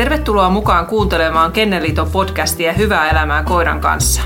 [0.00, 4.22] Tervetuloa mukaan kuuntelemaan Kenneliiton podcastia Hyvää elämää koiran kanssa.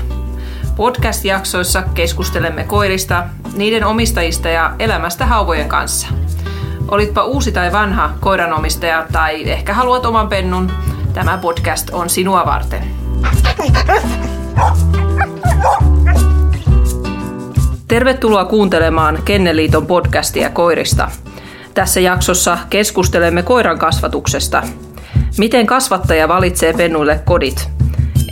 [0.75, 3.23] Podcast-jaksoissa keskustelemme koirista,
[3.55, 6.07] niiden omistajista ja elämästä hauvojen kanssa.
[6.87, 10.71] Olitpa uusi tai vanha koiranomistaja tai ehkä haluat oman pennun,
[11.13, 12.83] tämä podcast on sinua varten.
[17.87, 21.11] Tervetuloa kuuntelemaan Kenneliiton podcastia koirista.
[21.73, 24.63] Tässä jaksossa keskustelemme koiran kasvatuksesta.
[25.37, 27.69] Miten kasvattaja valitsee pennuille kodit?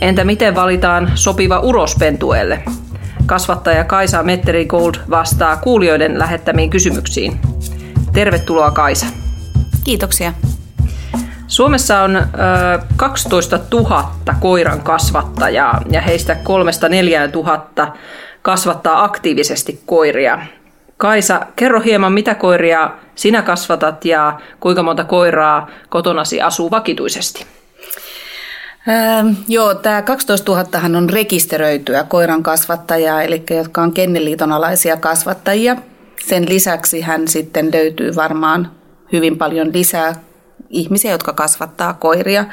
[0.00, 2.62] Entä miten valitaan sopiva uros pentueelle?
[3.26, 7.40] Kasvattaja Kaisa Metterigold vastaa kuulijoiden lähettämiin kysymyksiin.
[8.12, 9.06] Tervetuloa Kaisa.
[9.84, 10.32] Kiitoksia.
[11.46, 12.22] Suomessa on ö,
[12.96, 16.36] 12 000 koiran kasvattajaa ja heistä 3-4
[17.34, 17.96] 000
[18.42, 20.38] kasvattaa aktiivisesti koiria.
[20.96, 27.46] Kaisa, kerro hieman, mitä koiria sinä kasvatat ja kuinka monta koiraa kotonasi asuu vakituisesti?
[28.88, 35.76] Ähm, joo, tämä 12 000 on rekisteröityä koiran kasvattajaa, eli jotka on Kenneliiton alaisia kasvattajia.
[36.26, 38.70] Sen lisäksi hän sitten löytyy varmaan
[39.12, 40.14] hyvin paljon lisää
[40.70, 42.44] ihmisiä, jotka kasvattaa koiria.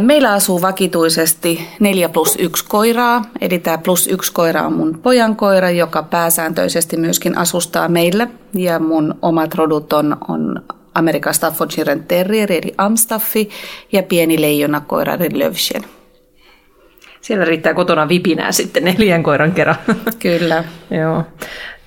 [0.00, 5.36] Meillä asuu vakituisesti 4 plus 1 koiraa, eli tämä plus 1 koira on mun pojan
[5.36, 8.26] koira, joka pääsääntöisesti myöskin asustaa meillä.
[8.54, 10.62] Ja mun omat rodut on, on
[10.94, 13.50] Amerikan Staffordshire Terrier, eli Amstaffi,
[13.92, 15.84] ja pieni leijonakoira, eli Lövshen.
[17.20, 19.76] Siellä riittää kotona vipinää sitten neljän koiran kerran.
[20.18, 20.64] Kyllä.
[21.00, 21.24] Joo.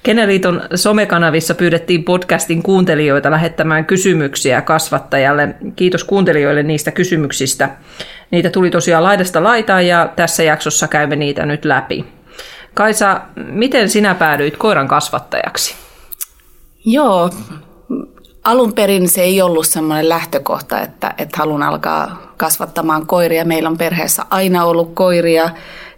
[0.07, 5.55] Keneliiton somekanavissa pyydettiin podcastin kuuntelijoita lähettämään kysymyksiä kasvattajalle.
[5.75, 7.69] Kiitos kuuntelijoille niistä kysymyksistä.
[8.31, 12.05] Niitä tuli tosiaan laidasta laitaan ja tässä jaksossa käymme niitä nyt läpi.
[12.73, 15.75] Kaisa, miten sinä päädyit koiran kasvattajaksi?
[16.85, 17.29] Joo,
[18.43, 23.45] alun perin se ei ollut semmoinen lähtökohta, että, että haluan alkaa kasvattamaan koiria.
[23.45, 25.49] Meillä on perheessä aina ollut koiria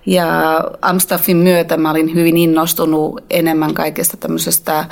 [0.10, 4.86] ja Amstaffin myötä mä olin hyvin innostunut enemmän kaikesta tämmöisestä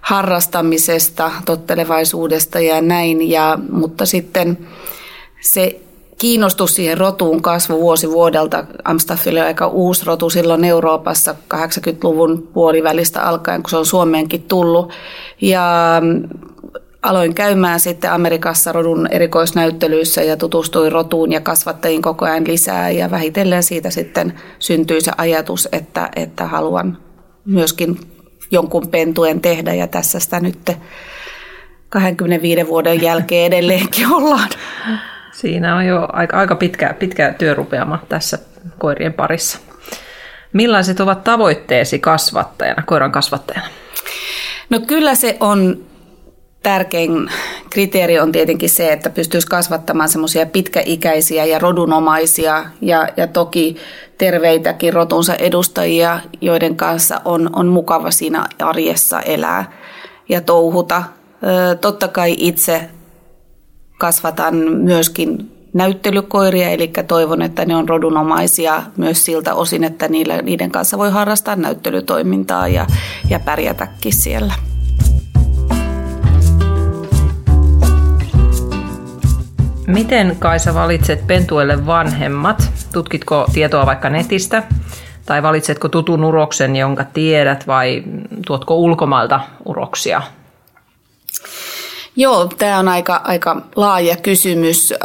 [0.00, 3.30] harrastamisesta, tottelevaisuudesta ja näin.
[3.30, 4.58] Ja, mutta sitten
[5.40, 5.80] se
[6.18, 8.64] kiinnostus siihen rotuun kasvoi vuosi vuodelta.
[8.84, 14.92] Amstaffille oli aika uusi rotu silloin Euroopassa 80-luvun puolivälistä alkaen, kun se on Suomeenkin tullut.
[15.40, 16.02] Ja
[17.04, 23.10] aloin käymään sitten Amerikassa rodun erikoisnäyttelyissä ja tutustuin rotuun ja kasvattajiin koko ajan lisää ja
[23.10, 26.98] vähitellen siitä sitten syntyi se ajatus, että, että haluan
[27.44, 27.98] myöskin
[28.50, 30.72] jonkun pentuen tehdä ja tässä sitä nyt
[31.88, 34.48] 25 vuoden jälkeen edelleenkin ollaan.
[35.32, 38.38] Siinä on jo aika, aika pitkä, pitkä työrupeama tässä
[38.78, 39.58] koirien parissa.
[40.52, 43.66] Millaiset ovat tavoitteesi kasvattajana, koiran kasvattajana?
[44.70, 45.84] No kyllä se on
[46.64, 47.30] tärkein
[47.70, 53.76] kriteeri on tietenkin se, että pystyisi kasvattamaan semmoisia pitkäikäisiä ja rodunomaisia ja, ja toki
[54.18, 59.72] terveitäkin rotunsa edustajia, joiden kanssa on, on mukava siinä arjessa elää
[60.28, 61.02] ja touhuta.
[61.80, 62.88] Totta kai itse
[63.98, 70.08] kasvatan myöskin näyttelykoiria, eli toivon, että ne on rodunomaisia myös siltä osin, että
[70.42, 72.86] niiden kanssa voi harrastaa näyttelytoimintaa ja,
[73.30, 74.73] ja pärjätäkin siellä.
[79.94, 82.72] Miten Kaisa valitset pentuelle vanhemmat?
[82.92, 84.62] Tutkitko tietoa vaikka netistä?
[85.26, 88.02] Tai valitsetko tutun uroksen, jonka tiedät, vai
[88.46, 90.22] tuotko ulkomailta uroksia?
[92.16, 94.92] Joo, tämä on aika, aika laaja kysymys.
[94.92, 94.96] Ö,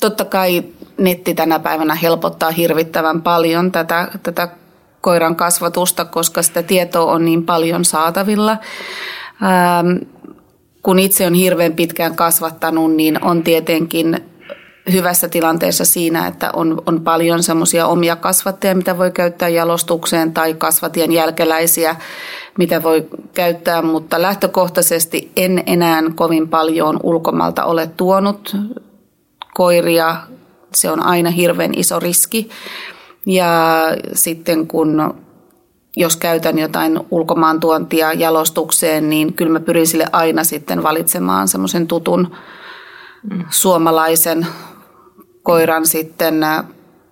[0.00, 0.64] totta kai
[0.98, 4.48] netti tänä päivänä helpottaa hirvittävän paljon tätä, tätä
[5.00, 8.52] koiran kasvatusta, koska sitä tietoa on niin paljon saatavilla.
[8.52, 10.15] Ö,
[10.86, 14.18] kun itse on hirveän pitkään kasvattanut, niin on tietenkin
[14.92, 20.54] hyvässä tilanteessa siinä, että on, on paljon semmoisia omia kasvattajia, mitä voi käyttää jalostukseen tai
[20.54, 21.96] kasvatien jälkeläisiä,
[22.58, 28.56] mitä voi käyttää, mutta lähtökohtaisesti en enää kovin paljon ulkomalta ole tuonut
[29.54, 30.16] koiria.
[30.74, 32.50] Se on aina hirveän iso riski.
[33.26, 33.82] Ja
[34.12, 35.14] sitten kun
[35.96, 41.86] jos käytän jotain ulkomaan tuontia jalostukseen, niin kyllä mä pyrin sille aina sitten valitsemaan semmoisen
[41.86, 42.36] tutun
[43.30, 43.44] mm.
[43.50, 44.46] suomalaisen
[45.42, 46.64] koiran sitten äh,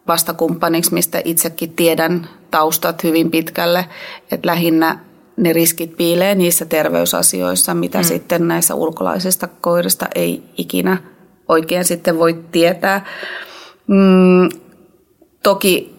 [0.09, 3.89] vastakumppaniksi, mistä itsekin tiedän taustat hyvin pitkälle,
[4.31, 4.99] että lähinnä
[5.37, 8.05] ne riskit piilee niissä terveysasioissa, mitä mm.
[8.05, 10.97] sitten näissä ulkolaisista koirista ei ikinä
[11.49, 13.07] oikein sitten voi tietää.
[13.87, 14.49] Mm,
[15.43, 15.94] toki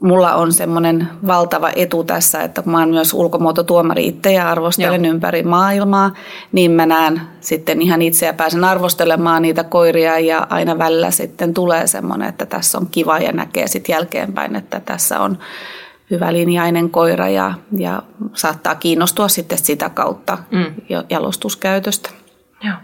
[0.00, 5.14] mulla on semmoinen valtava etu tässä, että mä oon myös ulkomuototuomari itse ja arvostelen Joo.
[5.14, 6.14] ympäri maailmaa,
[6.52, 11.54] niin mä näen sitten ihan itse ja pääsen arvostelemaan niitä koiria ja aina välillä sitten
[11.54, 15.38] tulee semmoinen, että tässä on kiva ja näkee sitten jälkeenpäin, että tässä on
[16.10, 18.02] hyvä linjainen koira ja, ja
[18.34, 20.74] saattaa kiinnostua sitten sitä kautta mm.
[21.10, 22.10] jalostuskäytöstä.
[22.64, 22.76] Joo.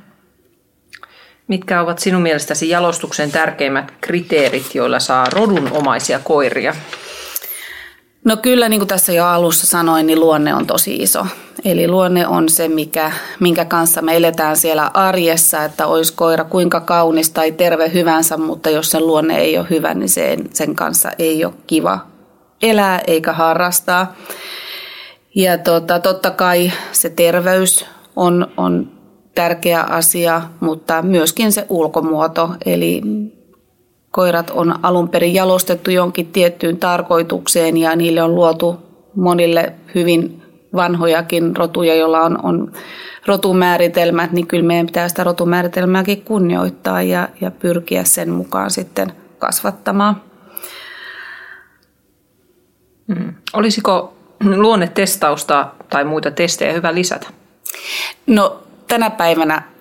[1.49, 6.75] Mitkä ovat sinun mielestäsi jalostuksen tärkeimmät kriteerit, joilla saa rodunomaisia koiria?
[8.25, 11.27] No kyllä, niin kuin tässä jo alussa sanoin, niin luonne on tosi iso.
[11.65, 16.81] Eli luonne on se, mikä, minkä kanssa me eletään siellä arjessa, että olisi koira kuinka
[16.81, 21.11] kaunis tai terve hyvänsä, mutta jos sen luonne ei ole hyvä, niin sen, sen kanssa
[21.19, 21.99] ei ole kiva
[22.63, 24.15] elää eikä harrastaa.
[25.35, 27.87] Ja tota, totta kai se terveys
[28.17, 28.91] on, on
[29.35, 32.51] tärkeä asia, mutta myöskin se ulkomuoto.
[32.67, 33.03] Eli
[34.15, 38.79] koirat on alun perin jalostettu jonkin tiettyyn tarkoitukseen ja niille on luotu
[39.15, 40.43] monille hyvin
[40.75, 42.73] vanhojakin rotuja, joilla on, on
[43.27, 50.23] rotumääritelmät, niin kyllä meidän pitää sitä rotumääritelmääkin kunnioittaa ja, ja pyrkiä sen mukaan sitten kasvattamaan.
[53.15, 53.35] Hmm.
[53.53, 54.15] Olisiko
[54.45, 57.27] luonnetestausta tai muita testejä hyvä lisätä?
[58.27, 59.74] No tänä päivänä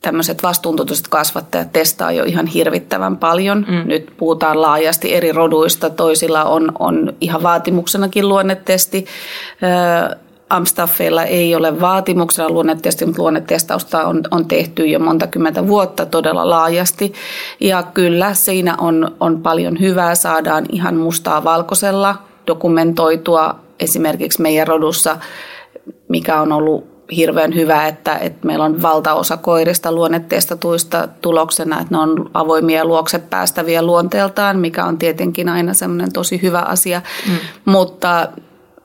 [0.00, 3.66] tämmöiset vastuuntuntoiset kasvattajat testaa jo ihan hirvittävän paljon.
[3.68, 3.88] Mm.
[3.88, 5.90] Nyt puhutaan laajasti eri roduista.
[5.90, 9.06] Toisilla on, on ihan vaatimuksenakin luonnetesti.
[10.50, 16.50] Amstaffeilla ei ole vaatimuksena luonnetesti, mutta luonnetestausta on, on tehty jo monta kymmentä vuotta todella
[16.50, 17.12] laajasti.
[17.60, 20.14] Ja kyllä siinä on, on paljon hyvää.
[20.14, 22.16] Saadaan ihan mustaa valkoisella
[22.46, 25.16] dokumentoitua esimerkiksi meidän rodussa,
[26.08, 31.98] mikä on ollut hirveän hyvä, että, että meillä on valtaosa koirista luonnetestatuista tuloksena, että ne
[32.00, 37.02] on avoimia luokse päästäviä luonteeltaan, mikä on tietenkin aina semmoinen tosi hyvä asia.
[37.28, 37.34] Mm.
[37.64, 38.28] Mutta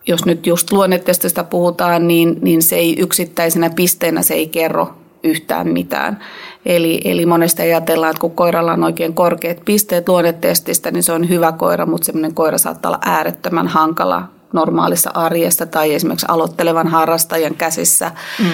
[0.08, 4.90] jos nyt just luonnetestistä puhutaan, niin, niin se ei yksittäisenä pisteenä se ei kerro
[5.24, 6.20] yhtään mitään.
[6.66, 11.30] Eli, eli monesti ajatellaan, että kun koiralla on oikein korkeat pisteet luonnetestistä, niin se on
[11.30, 17.56] hyvä koira, mutta semmoinen koira saattaa olla äärettömän hankala normaalissa arjessa tai esimerkiksi aloittelevan harrastajan
[17.56, 18.12] käsissä.
[18.40, 18.46] Mm.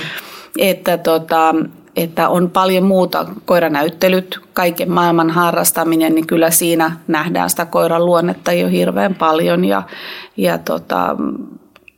[0.58, 1.56] Että, tota,
[1.96, 8.54] että on paljon muuta, koiranäyttelyt, kaiken maailman harrastaminen, niin kyllä siinä nähdään sitä koiran luonnetta
[8.54, 9.84] jo hirveän paljon ja,
[10.38, 11.16] ja tota,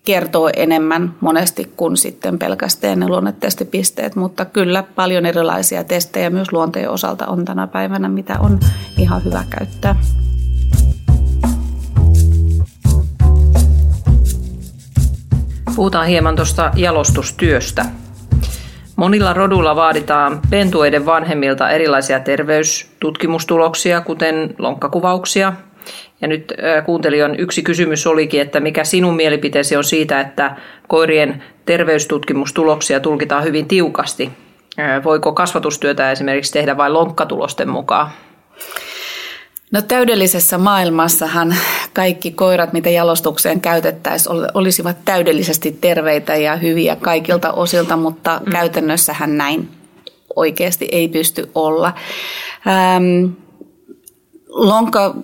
[0.03, 6.89] kertoo enemmän monesti kuin sitten pelkästään ne luonnetestipisteet, mutta kyllä paljon erilaisia testejä myös luonteen
[6.89, 8.59] osalta on tänä päivänä, mitä on
[8.98, 9.95] ihan hyvä käyttää.
[15.81, 17.86] Puhutaan hieman tuosta jalostustyöstä.
[18.95, 25.54] Monilla rodulla vaaditaan pentueiden vanhemmilta erilaisia terveystutkimustuloksia, kuten lonkkakuvauksia.
[26.22, 26.54] Ja nyt
[26.86, 30.56] kuuntelijan yksi kysymys olikin, että mikä sinun mielipiteesi on siitä, että
[30.88, 34.31] koirien terveystutkimustuloksia tulkitaan hyvin tiukasti.
[35.04, 38.12] Voiko kasvatustyötä esimerkiksi tehdä vain lonkkatulosten mukaan?
[39.72, 41.56] No täydellisessä maailmassahan
[41.94, 48.52] kaikki koirat, mitä jalostukseen käytettäisiin, olisivat täydellisesti terveitä ja hyviä kaikilta osilta, mutta mm.
[48.52, 49.70] käytännössähän näin
[50.36, 51.94] oikeasti ei pysty olla.
[52.68, 53.32] Ähm,
[54.48, 55.16] lonka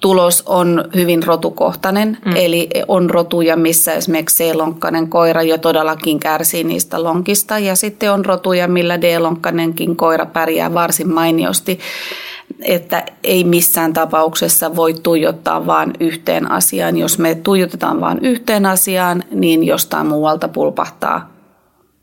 [0.00, 2.32] tulos on hyvin rotukohtainen, mm.
[2.36, 8.24] eli on rotuja, missä esimerkiksi C-lonkkainen koira jo todellakin kärsii niistä lonkista, ja sitten on
[8.24, 11.78] rotuja, millä D-lonkkainenkin koira pärjää varsin mainiosti
[12.62, 16.96] että ei missään tapauksessa voi tuijottaa vain yhteen asiaan.
[16.96, 21.32] Jos me tuijotetaan vain yhteen asiaan, niin jostain muualta pulpahtaa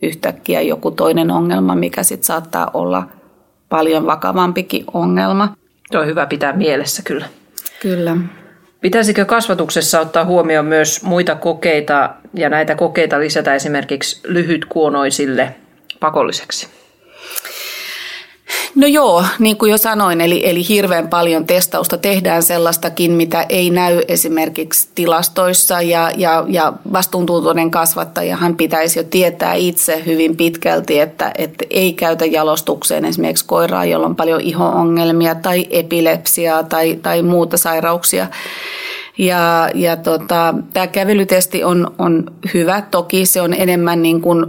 [0.02, 3.08] yhtäkkiä joku toinen ongelma, mikä sitten saattaa olla
[3.70, 5.56] paljon vakavampikin ongelma.
[5.92, 7.26] Tuo on hyvä pitää mielessä kyllä.
[7.82, 8.18] Kyllä.
[8.82, 15.56] Pitäisikö kasvatuksessa ottaa huomioon myös muita kokeita ja näitä kokeita lisätä esimerkiksi lyhytkuonoisille
[16.00, 16.68] pakolliseksi?
[18.76, 23.70] No joo, niin kuin jo sanoin, eli, eli hirveän paljon testausta tehdään sellaistakin, mitä ei
[23.70, 31.32] näy esimerkiksi tilastoissa ja, ja, ja vastuuntuntoinen kasvattajahan pitäisi jo tietää itse hyvin pitkälti, että,
[31.38, 37.58] että ei käytä jalostukseen esimerkiksi koiraa, jolla on paljon iho-ongelmia tai epilepsiaa tai, tai muuta
[37.58, 38.28] sairauksia.
[39.18, 42.82] Ja, ja tota, tämä kävelytesti on, on hyvä.
[42.82, 44.46] Toki se on enemmän niin kuin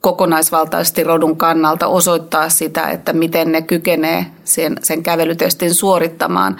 [0.00, 6.56] kokonaisvaltaisesti rodun kannalta osoittaa sitä, että miten ne kykenee sen, sen kävelytestin suorittamaan.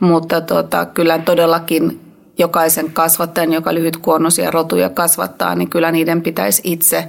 [0.00, 2.00] Mutta tota, kyllä todellakin
[2.38, 7.08] jokaisen kasvattajan, joka lyhytkuonnoisia rotuja kasvattaa, niin kyllä niiden pitäisi itse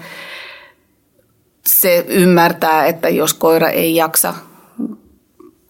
[1.66, 4.34] se ymmärtää, että jos koira ei jaksa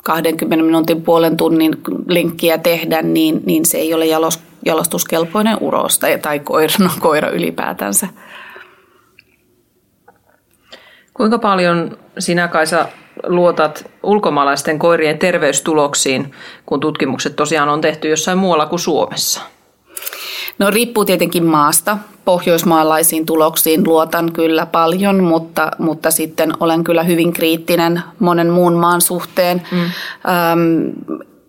[0.03, 1.77] 20 minuutin puolen tunnin
[2.08, 7.30] linkkiä tehdä, niin, niin se ei ole jalos, jalostuskelpoinen uros tai, tai koira, no, koira
[7.30, 8.08] ylipäätänsä.
[11.13, 12.88] Kuinka paljon sinä Kaisa
[13.27, 16.32] luotat ulkomaalaisten koirien terveystuloksiin,
[16.65, 19.41] kun tutkimukset tosiaan on tehty jossain muualla kuin Suomessa?
[20.60, 21.98] No riippuu tietenkin maasta.
[22.25, 29.01] Pohjoismaalaisiin tuloksiin luotan kyllä paljon, mutta, mutta sitten olen kyllä hyvin kriittinen monen muun maan
[29.01, 29.62] suhteen.
[29.72, 29.80] Mm.
[29.82, 30.91] Öm,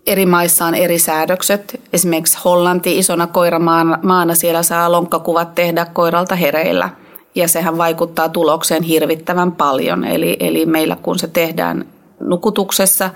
[0.06, 1.80] eri maissa on eri säädökset.
[1.92, 6.88] Esimerkiksi Hollanti isona koiramaana, siellä saa lonkkakuvat tehdä koiralta hereillä.
[7.34, 10.04] Ja sehän vaikuttaa tulokseen hirvittävän paljon.
[10.04, 11.84] Eli, eli meillä kun se tehdään
[12.20, 13.10] nukutuksessa,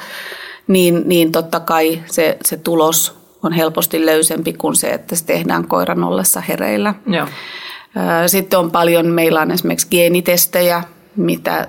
[0.68, 5.68] niin, niin totta kai se, se tulos on helposti löysempi kuin se, että se tehdään
[5.68, 6.94] koiran ollessa hereillä.
[7.06, 7.26] Joo.
[8.26, 10.82] Sitten on paljon, meillä on esimerkiksi geenitestejä,
[11.16, 11.68] mitä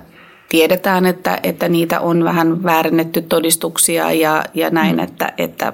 [0.50, 5.04] tiedetään, että, että niitä on vähän väärennetty todistuksia ja, ja näin, mm.
[5.04, 5.74] että, että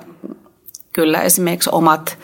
[0.94, 2.18] kyllä esimerkiksi omat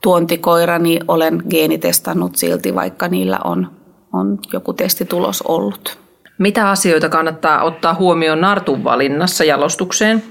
[0.00, 3.70] tuontikoirani olen geenitestannut silti, vaikka niillä on,
[4.12, 5.98] on joku testitulos ollut.
[6.38, 10.22] Mitä asioita kannattaa ottaa huomioon nartun valinnassa jalostukseen?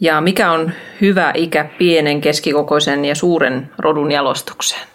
[0.00, 4.86] Ja mikä on hyvä ikä pienen, keskikokoisen ja suuren rodun jalostukseen?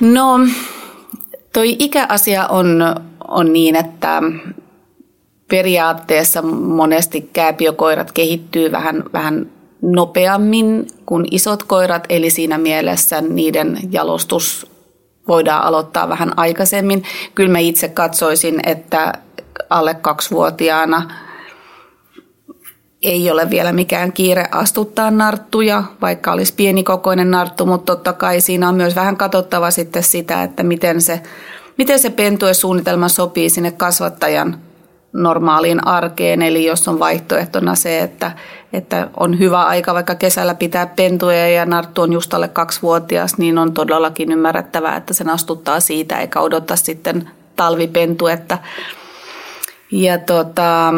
[0.00, 0.40] No,
[1.52, 2.82] toi ikäasia on,
[3.28, 4.22] on niin, että
[5.48, 9.46] periaatteessa monesti kääpiökoirat kehittyy vähän, vähän
[9.82, 14.71] nopeammin kuin isot koirat, eli siinä mielessä niiden jalostus
[15.28, 17.04] voidaan aloittaa vähän aikaisemmin.
[17.34, 19.12] Kyllä mä itse katsoisin, että
[19.70, 21.02] alle kaksivuotiaana–
[23.02, 28.68] ei ole vielä mikään kiire astuttaa narttuja, vaikka olisi pienikokoinen narttu, mutta totta kai siinä
[28.68, 31.22] on myös vähän katsottava sitten sitä, että miten se,
[31.78, 34.58] miten se pentuesuunnitelma sopii sinne kasvattajan
[35.12, 36.42] normaaliin arkeen.
[36.42, 38.32] Eli jos on vaihtoehtona se, että,
[38.72, 43.58] että on hyvä aika vaikka kesällä pitää pentuja ja narttu on just alle kaksivuotias, niin
[43.58, 48.58] on todellakin ymmärrettävää, että sen astuttaa siitä eikä odota sitten talvipentuetta.
[49.92, 50.94] Ja tota,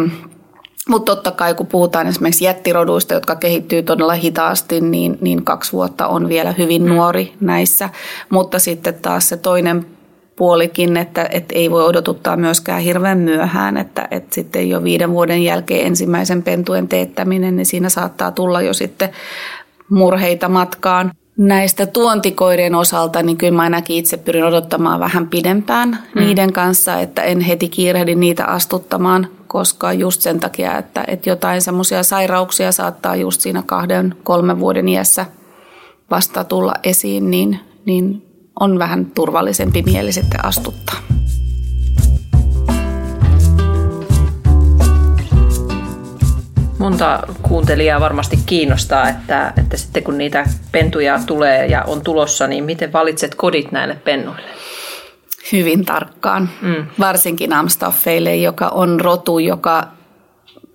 [0.88, 6.06] mutta totta kai, kun puhutaan esimerkiksi jättiroduista, jotka kehittyy todella hitaasti, niin, niin kaksi vuotta
[6.06, 6.88] on vielä hyvin mm.
[6.88, 7.90] nuori näissä.
[8.30, 9.87] Mutta sitten taas se toinen
[10.37, 15.45] puolikin, että, että ei voi odotuttaa myöskään hirveän myöhään, että, että sitten jo viiden vuoden
[15.45, 19.11] jälkeen ensimmäisen pentuen teettäminen, niin siinä saattaa tulla jo sitten
[19.88, 21.12] murheita matkaan.
[21.37, 26.21] Näistä tuontikoirien osalta, niin kyllä mä ainakin itse pyrin odottamaan vähän pidempään mm.
[26.21, 31.62] niiden kanssa, että en heti kiirehdi niitä astuttamaan, koska just sen takia, että, että jotain
[31.62, 35.26] semmoisia sairauksia saattaa just siinä kahden, kolmen vuoden iässä
[36.11, 38.23] vasta tulla esiin, niin, niin
[38.61, 40.96] on vähän turvallisempi mieli sitten astuttaa.
[46.78, 52.64] Monta kuuntelijaa varmasti kiinnostaa, että, että sitten kun niitä pentuja tulee ja on tulossa, niin
[52.64, 54.54] miten valitset kodit näille pennuille?
[55.52, 56.87] hyvin tarkkaan, mm.
[56.99, 59.87] varsinkin Amstaffeille, joka on rotu, joka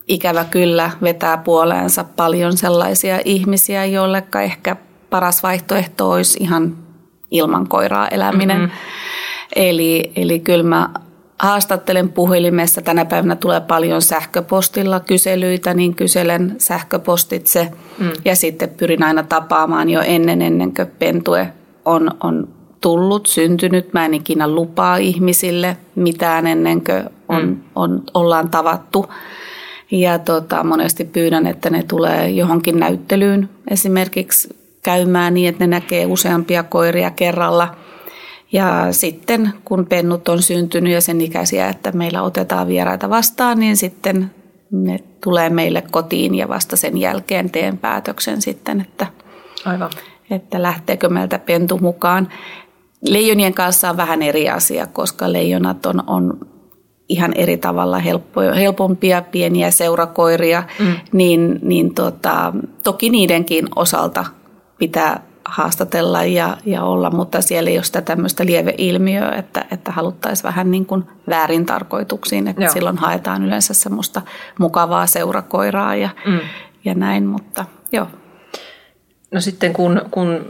[0.08, 4.76] ikävä kyllä vetää puoleensa paljon sellaisia ihmisiä, joille ehkä
[5.10, 6.78] paras vaihtoehto olisi ihan
[7.32, 8.60] ilman koiraa eläminen.
[8.60, 8.78] Mm-hmm.
[9.56, 10.90] Eli, eli kyllä mä
[11.40, 12.82] haastattelen puhelimessa.
[12.82, 17.72] Tänä päivänä tulee paljon sähköpostilla kyselyitä, niin kyselen sähköpostitse.
[18.00, 18.12] Mm.
[18.26, 21.54] Ja sitten pyrin aina tapaamaan jo ennen, ennen kuin pentue
[21.86, 22.48] on, on
[22.82, 23.94] tullut, syntynyt.
[23.94, 27.58] Mä en ikinä lupaa ihmisille mitään ennen kuin on, mm.
[27.76, 29.06] on, ollaan tavattu.
[29.92, 34.50] Ja tota, monesti pyydän, että ne tulee johonkin näyttelyyn esimerkiksi
[34.90, 37.76] käymään niin, että ne näkee useampia koiria kerralla.
[38.52, 43.78] Ja sitten kun pennut on syntynyt ja sen ikäisiä, että meillä otetaan vieraita vastaan, niin
[43.78, 44.32] sitten
[44.72, 49.08] ne tulee meille kotiin ja vasta sen jälkeen teen päätöksen sitten, että,
[49.66, 49.90] Aivan.
[50.32, 52.28] että lähteekö meiltä pentu mukaan.
[53.10, 56.48] Leijonien kanssa on vähän eri asia, koska leijonat on, on
[57.10, 60.94] ihan eri tavalla helppo, helpompia pieniä seurakoiria, mm.
[61.12, 62.54] niin, niin tota,
[62.84, 64.39] toki niidenkin osalta
[64.80, 70.44] pitää haastatella ja, ja olla, mutta siellä ei ole sitä tämmöistä lieveilmiöä, että, että haluttaisiin
[70.44, 72.74] vähän niin kuin väärin tarkoituksiin, että Joo.
[72.74, 74.22] silloin haetaan yleensä semmoista
[74.60, 76.40] mukavaa seurakoiraa ja, mm.
[76.86, 78.08] ja näin, mutta joo.
[79.32, 80.46] No sitten kun, kun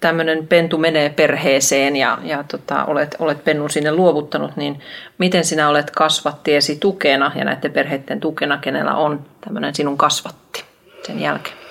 [0.00, 4.80] tämmöinen pentu menee perheeseen ja, ja tota, olet, olet pennun sinne luovuttanut, niin
[5.18, 10.64] miten sinä olet kasvattiesi tukena ja näiden perheiden tukena, kenellä on tämmöinen sinun kasvatti
[11.06, 11.63] sen jälkeen?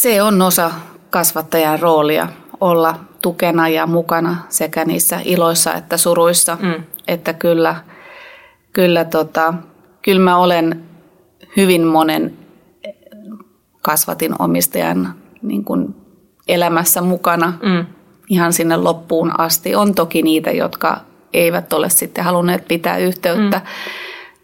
[0.00, 0.70] Se on osa
[1.10, 2.28] kasvattajan roolia
[2.60, 6.58] olla tukena ja mukana sekä niissä iloissa että suruissa.
[6.60, 6.84] Mm.
[7.08, 7.76] Että kyllä,
[8.72, 9.54] kyllä, tota,
[10.02, 10.82] kyllä mä olen
[11.56, 12.38] hyvin monen
[13.82, 15.94] kasvatin omistajan niin kuin
[16.48, 17.86] elämässä mukana mm.
[18.28, 19.74] ihan sinne loppuun asti.
[19.74, 21.00] On toki niitä, jotka
[21.32, 23.58] eivät ole sitten halunneet pitää yhteyttä.
[23.58, 23.66] Mm.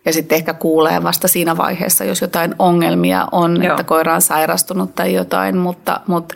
[0.08, 3.70] Ja sitten ehkä kuulee vasta siinä vaiheessa, jos jotain ongelmia on, Joo.
[3.70, 5.56] että koira on sairastunut tai jotain.
[5.56, 6.34] Mutta, mutta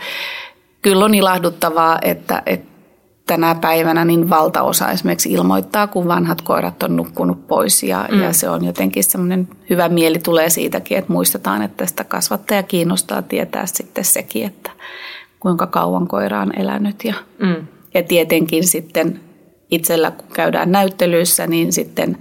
[0.83, 2.73] kyllä on ilahduttavaa, että, että
[3.27, 7.83] tänä päivänä niin valtaosa esimerkiksi ilmoittaa, kun vanhat koirat on nukkunut pois.
[7.83, 8.23] Ja, mm.
[8.23, 13.23] ja se on jotenkin semmoinen hyvä mieli tulee siitäkin, että muistetaan, että sitä kasvattaja kiinnostaa
[13.23, 14.71] tietää sitten sekin, että
[15.41, 17.05] kuinka kauan koira on elänyt.
[17.05, 17.67] Ja, mm.
[17.95, 19.21] ja tietenkin sitten
[19.71, 22.19] itsellä, kun käydään näyttelyissä, niin sitten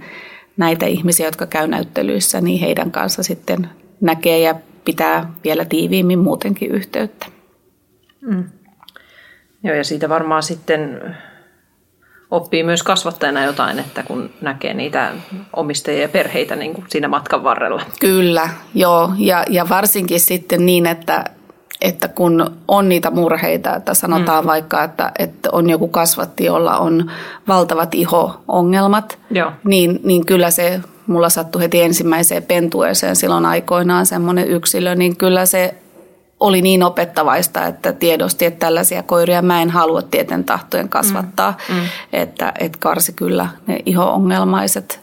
[0.56, 3.68] näitä ihmisiä, jotka käy näyttelyissä, niin heidän kanssa sitten
[4.00, 4.54] näkee ja
[4.84, 7.26] pitää vielä tiiviimmin muutenkin yhteyttä.
[8.20, 8.44] Mm.
[9.64, 11.00] Joo, ja siitä varmaan sitten
[12.30, 15.12] oppii myös kasvattajana jotain, että kun näkee niitä
[15.56, 17.82] omistajia ja perheitä niin kuin siinä matkan varrella.
[18.00, 19.12] Kyllä, joo.
[19.18, 21.24] Ja, ja varsinkin sitten niin, että,
[21.82, 24.48] että kun on niitä murheita, että sanotaan mm.
[24.48, 27.10] vaikka, että, että on joku kasvatti, jolla on
[27.48, 29.52] valtavat iho-ongelmat, joo.
[29.64, 35.46] Niin, niin kyllä se, mulla sattui heti ensimmäiseen pentueeseen silloin aikoinaan semmoinen yksilö, niin kyllä
[35.46, 35.74] se
[36.40, 41.74] oli niin opettavaista, että tiedosti, että tällaisia koiria mä en halua tieten tahtojen kasvattaa, mm.
[41.74, 41.82] Mm.
[42.12, 45.00] Että, että karsi kyllä ne iho-ongelmaiset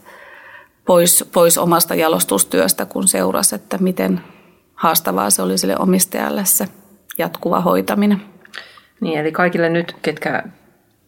[0.85, 4.21] pois, pois omasta jalostustyöstä, kun seurasi, että miten
[4.79, 6.67] haastavaa se oli sille omistajalle se
[7.17, 8.21] jatkuva hoitaminen.
[9.01, 10.43] Niin, eli kaikille nyt, ketkä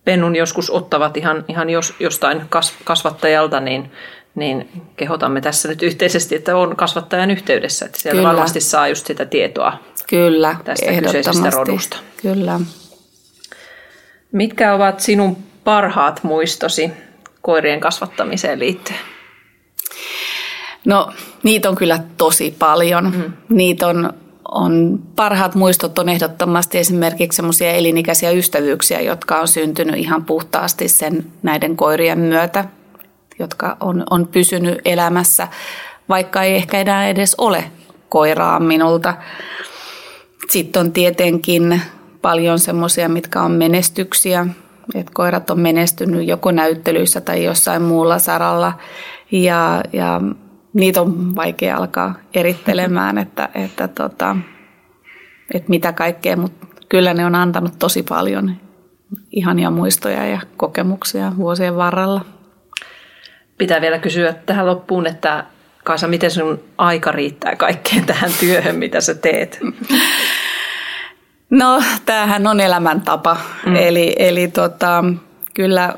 [0.06, 3.92] pennun joskus ottavat ihan, ihan jos, jostain kas, kasvattajalta, niin,
[4.36, 7.86] niin kehotamme tässä nyt yhteisesti, että on kasvattajan yhteydessä.
[7.86, 8.30] Että siellä Kyllä.
[8.30, 9.74] varmasti saa just sitä tietoa
[10.10, 11.98] Kyllä, tästä kyseisestä rodusta.
[12.22, 12.60] Kyllä.
[14.32, 16.92] Mitkä ovat sinun parhaat muistosi
[17.42, 19.00] koirien kasvattamiseen liittyen?
[20.86, 21.12] No,
[21.44, 23.06] niitä on kyllä tosi paljon.
[23.16, 23.34] Mm.
[23.50, 24.14] Niitä on,
[24.52, 31.26] on, parhaat muistot on ehdottomasti esimerkiksi semmoisia elinikäisiä ystävyyksiä, jotka on syntynyt ihan puhtaasti sen
[31.44, 32.66] näiden koirien myötä,
[33.40, 35.48] jotka on, on pysynyt elämässä,
[36.10, 37.64] vaikka ei ehkä enää edes ole
[38.10, 39.14] koiraa minulta.
[40.50, 41.82] Sitten on tietenkin
[42.22, 44.48] paljon semmoisia, mitkä on menestyksiä,
[44.96, 48.74] että koirat on menestynyt joko näyttelyissä tai jossain muulla saralla
[49.32, 50.22] ja, ja
[50.74, 54.36] niitä on vaikea alkaa erittelemään, että, että, tota,
[55.54, 58.56] että mitä kaikkea, mutta kyllä ne on antanut tosi paljon
[59.32, 62.26] ihania muistoja ja kokemuksia vuosien varrella.
[63.58, 65.46] Pitää vielä kysyä tähän loppuun, että
[65.84, 69.60] Kaisa, miten sun aika riittää kaikkeen tähän työhön, mitä sä teet?
[71.50, 73.38] No, tämähän on elämäntapa.
[73.66, 73.76] Mm.
[73.76, 75.04] Eli, eli tota,
[75.54, 75.96] kyllä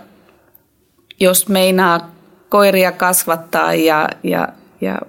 [1.20, 2.12] jos meinaa
[2.50, 4.48] koiria kasvattaa ja, ja,
[4.84, 5.00] ja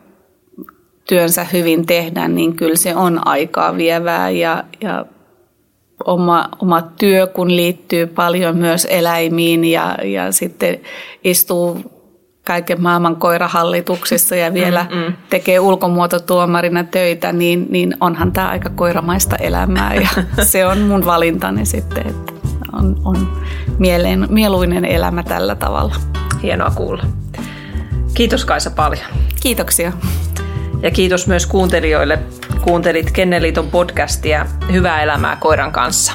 [1.09, 5.07] työnsä hyvin tehdä, niin kyllä se on aikaa vievää ja, ja
[6.05, 10.81] oma, oma työ, kun liittyy paljon myös eläimiin ja, ja sitten
[11.25, 11.95] istuu
[12.45, 15.13] kaiken maailman koirahallituksissa ja vielä mm, mm.
[15.31, 20.09] tekee ulkomuototuomarina töitä, niin, niin onhan tämä aika koiramaista elämää ja
[20.45, 22.33] se on mun valintani sitten, että
[22.73, 23.43] on, on
[23.79, 25.95] mieleen, mieluinen elämä tällä tavalla.
[26.43, 27.05] Hienoa kuulla.
[28.15, 29.07] Kiitos Kaisa paljon.
[29.45, 29.93] Kiitoksia.
[30.83, 32.19] Ja kiitos myös kuuntelijoille.
[32.63, 36.13] Kuuntelit Kenneliiton podcastia Hyvää elämää koiran kanssa.